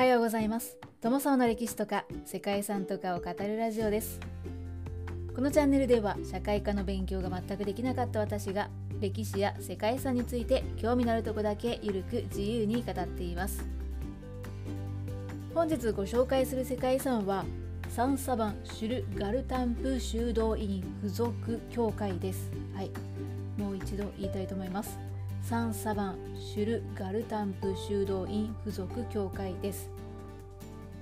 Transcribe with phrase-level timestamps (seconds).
[0.00, 0.78] はようございます。
[1.02, 4.18] 友沢の歴史とか世界遺産とかを語るラジオです。
[5.36, 13.62] このチャンネルでは社会科の勉強が全くできなかった私が歴史や世界遺産について興味のあるとこだけゆるく自由に語っています。
[15.54, 17.44] 本日ご紹介する世界遺産は
[17.90, 22.50] サンサバンシュルガルタンプ修道院附属教会です。
[22.74, 22.90] はい。
[23.58, 25.09] もう一度言いたいと思います。
[25.42, 29.90] サンサバンシュルガルタンプ修道院附属教会です。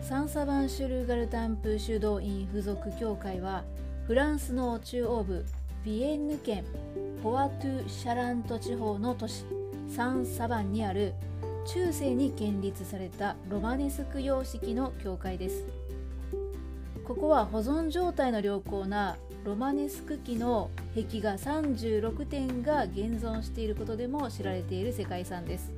[0.00, 3.64] サンサバンシュルガルタンプ修道院附属教会は
[4.06, 5.44] フランスの中央部
[5.84, 6.64] ビエンヌ県
[7.22, 9.44] ポワトゥ・シャラント地方の都市
[9.88, 11.12] サンサバンにある
[11.66, 15.66] 中世に建立されたロマネスク様式の教会です。
[17.04, 25.72] ここは保存状態の良好なロマネスク期の壁画36点が現存していることでも知られている世界遺産です。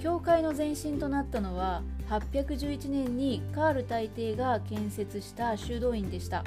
[0.00, 6.44] 教会の前身となったのは811年にカール大帝が建設した修道院でした。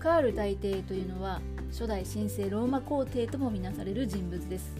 [0.00, 1.40] カール大帝というのは
[1.70, 4.74] 初代神聖ローマ皇帝ともみなされる人物です。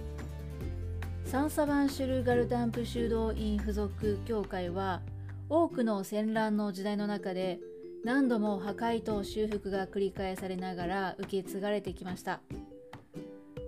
[1.26, 5.00] サンサバンシュルガルタンプ修道院附属教会は
[5.48, 7.60] 多くの戦乱の時代の中で
[8.04, 12.40] 何度も破壊と修復が繰り返されながら受け継がれてきました。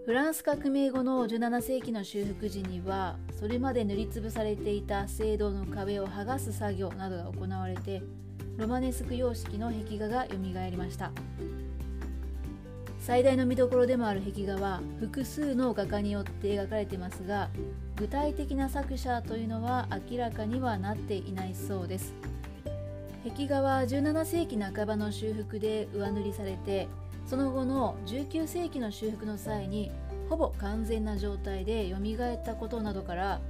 [0.04, 8.02] フランス革命後の17世紀の修復時にはそれまで塗りつぶされていた聖堂の壁を剥がす作業などが行われて
[8.58, 11.10] ロマネスク様式の壁画がよみがえりました。
[12.98, 17.50] 最大の見どころでもある壁画は複数の画家によって描かれていますが
[17.96, 22.14] 具体的な作者というのは明らかにはなっていないそうです。
[23.24, 26.88] 壁画は17世紀半ばの修復で上塗りされて
[27.26, 29.90] その後の19世紀の修復の際に
[30.28, 33.40] ほぼ完全な状態で蘇ったことなどから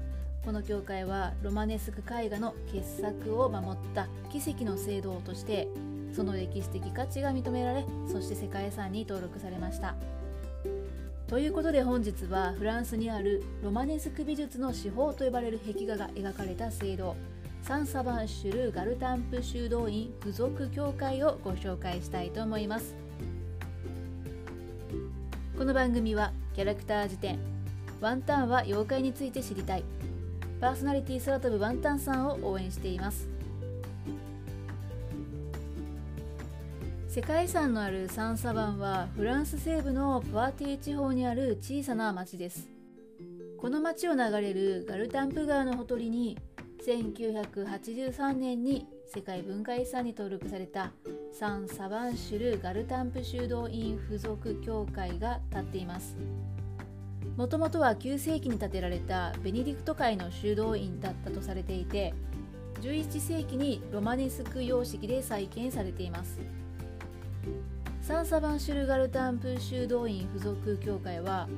[0.45, 5.67] この教会はロマネスク絵画の傑作を守った奇跡の聖堂として
[6.15, 9.97] その歴史的価値が認められそして世界遺産に登録されました。
[11.27, 17.17] ということで本日はフランスにあるロマネスク美術の至宝と呼ばれる壁画が描かれた聖堂。
[17.67, 22.95] サンサバンシュルガルタンプ修道院附属教会をご紹介したいと思います。
[25.57, 27.39] この番組はキャラクター辞典
[28.03, 29.85] ワンタンは妖怪について知りたい
[30.61, 33.31] パーソナリティ空飛ぶワンタンさんを応援しています。
[37.09, 42.69] 世界遺産のあるサンサバンはフランス西部のプワティ地方にある小さな町です。
[43.57, 46.37] この町を流れるガルタンプ川のほとりに
[46.87, 50.93] 1983年に世界文化遺産に登録された
[51.33, 56.19] サン・サバンシュル・ガルタンプ修道院附属教会が建っています。
[57.39, 62.15] もともとは9世紀に建てられたベネディクト会の修道院だったとされていて
[62.83, 66.39] 11世紀にロマネスク様式で再建されています。
[68.03, 71.49] サン・サバンシュル・ガルタンプ修道院附属教会は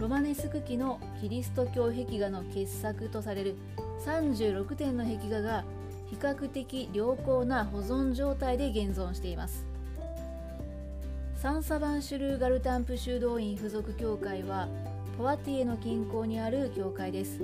[0.00, 3.56] ロマネスク期のキリスト教壁画の傑作とされる
[4.06, 5.64] 36点の壁画が
[6.08, 9.66] 比較的良好な保存状態で現存しています。
[11.34, 14.68] サンサバンシュルーガルタンプ修道院附属教会は
[15.16, 17.40] ポワティエの近郊にある教会です。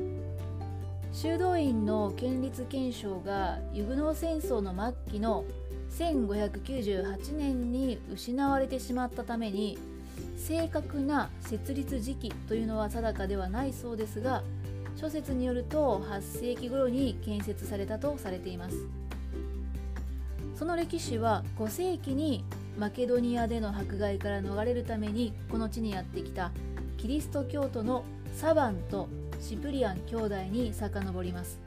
[1.13, 4.75] 修道院の建立憲章がユグノー戦争の
[5.07, 5.45] 末期の
[5.91, 9.77] 1598年に失われてしまったために
[10.37, 14.43] 正確な設立時期というのは定かではないそうですが
[14.97, 18.77] 諸説によると8世紀頃に建設されたとされています。
[20.57, 22.45] その歴史は5世紀に
[22.79, 26.53] マケドニアでの迫害から逃れるためにこの地にやってきた
[26.97, 28.05] キリスト教徒の
[28.37, 29.09] サバンと
[29.41, 31.61] シプリアン兄弟に遡ります。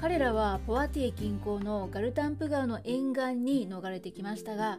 [0.00, 4.78] 彼らはポワティエ近郊のガルタンプ川の沿岸に逃れてきましたが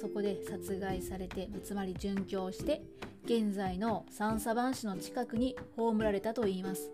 [0.00, 2.82] そこで殺害されてつまり殉教して
[3.24, 6.90] 現在のサンサバン市の近くに葬られたといいます。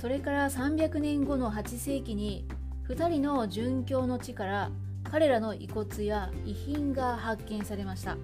[0.00, 2.46] それから300年後の8世紀に
[2.88, 4.70] 2人の殉教の地から
[5.04, 8.16] 彼らの遺骨や遺品が発見されました。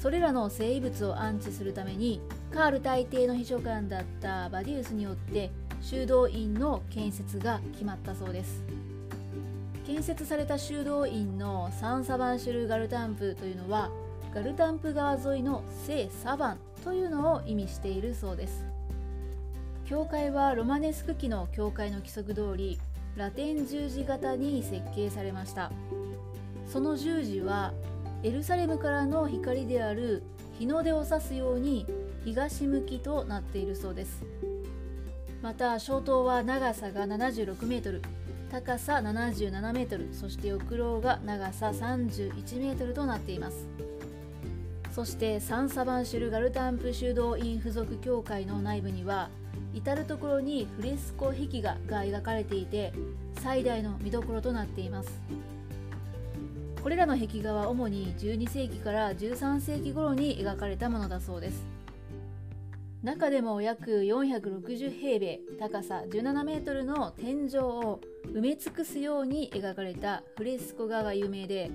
[0.00, 5.50] それらの生物を安置するためにカール大帝の秘書官だったバディウスによって
[5.82, 8.62] 修道院の建設が決まったそうです。
[9.90, 13.90] 建設された修道院のサンサバンシュルガルタンプというのは
[14.32, 18.64] ガルタンプ川沿いの聖サバンというのを意味しているそうです。
[19.84, 22.78] 教会はロマネスク期の教会の規則通り
[23.16, 25.72] ラテン十字型に設計されました。
[26.68, 27.72] その十字は
[28.22, 30.22] エルサレムからの光である
[30.56, 31.84] 日の出を指すように
[32.24, 34.22] 東向きとなっているそうです。
[35.42, 38.02] また小塔は長さが76メートル。
[38.50, 43.68] 高さ77メートルそして翼廊が長さ31メートルとなっています。
[44.90, 49.30] そしてサンサバンシュルガルタンプ修道院附属教会の内部には
[49.72, 52.92] 至る所にフレスコ壁画が描かれていて
[53.40, 55.20] 最大の見どころとなっています。
[56.82, 61.64] これらの壁画は主に12世紀から13世紀頃に描かれたものだそうです。
[63.02, 71.70] 中でも約460平米高さ17メートルの天井を埋め尽くすように描かれたフレスコ画が有名で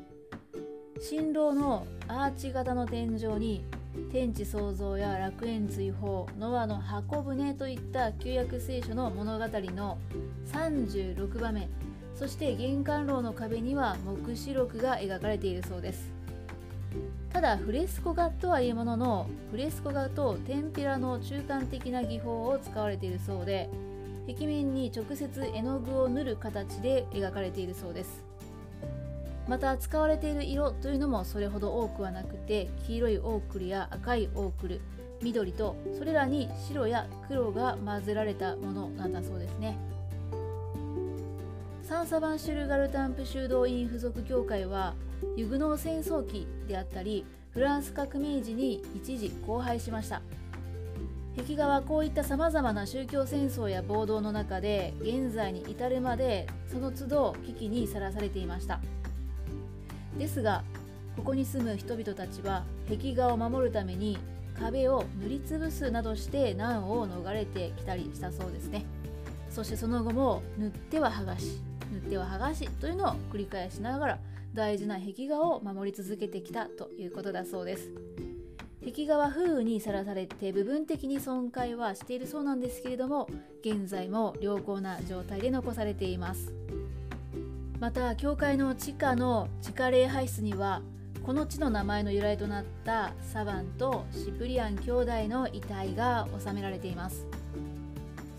[1.00, 3.66] 新郎のアーチ型の天井に
[4.12, 9.98] 天地創造や楽園追放ノアの箱舟といった旧約聖書の物語の
[10.54, 11.70] 36場面
[12.14, 16.25] そして玄関廊の壁には黙示録が描かれているそうです。
[17.36, 23.70] ただフレスコ画とはいうもののフレスコ画と天ぷらの中間的な技法を使われているそうで
[24.26, 28.24] 壁面に直接絵の具を塗る形で描かれているそうです。
[29.50, 34.80] また使われている色というのもそれほど多くはなくて黄色いオークルや赤いオークル
[35.22, 39.78] 緑とそれらに白や黒が混ぜられたものなんだそうですね。
[41.88, 44.96] サンサバンシュルガルタンプ修道院附属教会は
[45.36, 50.24] ユグノー戦争期であったりフランス革命時に一時荒廃しました。
[51.38, 58.80] 壁画はこういったさまざまな宗教戦争や暴動の中で現在に至るまでその都度危機にさらされていました。
[60.18, 60.64] ですが
[61.16, 64.18] ここに住む人々たちは壁画を守るために
[64.60, 68.86] 壁を塗りつぶすなどして難を逃れてきたりしたそうですね。
[69.52, 71.62] そしてその後も塗っては剥がし
[71.96, 74.20] 塗っては剥がしというのを繰り返しながら
[74.54, 77.92] 大事な壁画を守り続けてきたということだそうです。
[78.86, 83.28] 壁画は風雨にさらされて部分的に損壊はしているそうなんですけれども
[83.62, 86.54] 現在も良好な状態で残されています。
[87.80, 90.82] また教会の地下の地下礼拝室には
[91.26, 97.26] この地の名前の由来となったサバンとシプリアン兄弟の遺体が収められています。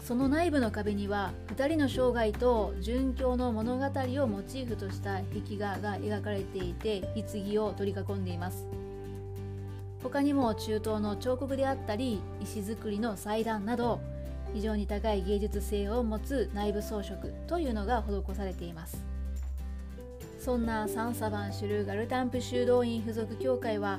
[0.07, 3.85] その内部の壁には2人の生涯と殉教の物語
[4.23, 8.69] をモチーフとした壁画が描かれていて棺を取り囲んでいます。
[10.05, 13.99] 他にも中東の彫刻であったり石造りの祭壇など
[14.55, 17.17] 非常に高い芸術性を持つ内部装飾
[17.49, 19.05] というのが施されています。
[20.39, 23.99] そんなサンサバンシュルガルタンプ修道院附属教会は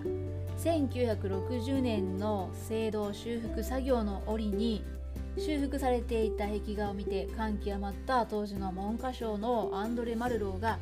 [0.63, 4.86] 1960年の聖堂修復作業の折に
[5.37, 10.79] 修復されていた壁画を見て感極まった当時の文科省のアンドレ・マルローが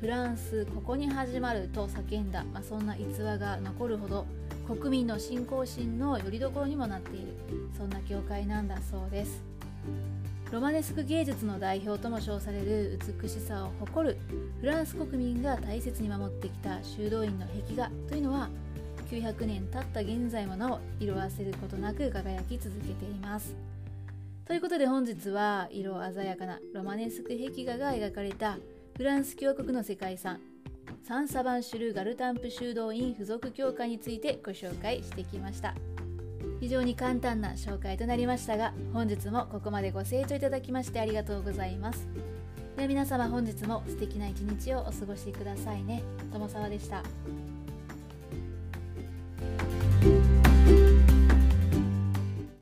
[0.00, 4.26] フランスここに始まると叫んだ、まあ、そんな逸話が残るほど
[4.66, 7.34] 国民の信仰心の拠り所にもなっている。
[7.76, 9.42] そんな教会なんだそうです。
[10.52, 14.18] ロマネスク芸術の代表とも称される美しさを誇る
[14.60, 18.48] フランス国民が大切に守ってきた修道院の壁画というのは
[19.10, 23.54] 900年経った現在もなお色あせることなく輝き続けています。
[24.48, 28.56] ということで本日は色鮮やかなロマネスク壁画が描かれた
[28.96, 30.40] フランス共和国の世界遺産
[31.06, 35.74] サンサバンシュル・ガルタンプ修道院附属教会についてご紹介してきました。
[36.60, 42.08] 非常に簡単な紹介となりましたが本日もここまでご清聴いただきましてありがとうございます。
[42.76, 46.02] では皆様本日も素敵な一日をお過ごしくださいね。
[46.32, 47.02] 友沢でした。